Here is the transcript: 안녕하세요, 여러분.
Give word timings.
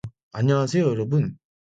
안녕하세요, 0.31 0.83
여러분. 0.83 1.37